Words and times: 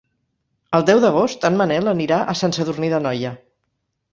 El 0.77 0.85
deu 0.89 1.01
d'agost 1.03 1.45
en 1.51 1.59
Manel 1.59 1.91
anirà 1.93 2.17
a 2.33 2.35
Sant 2.41 2.59
Sadurní 2.59 2.91
d'Anoia. 2.95 3.35